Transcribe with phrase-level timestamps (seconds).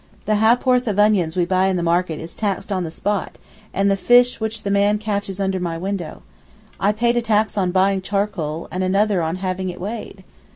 [0.25, 3.37] The ha'porth of onions we buy in the market is taxed on the spot,
[3.71, 6.23] and the fish which the man catches under my window.
[6.79, 10.23] I paid a tax on buying charcoal, and another on having it weighed.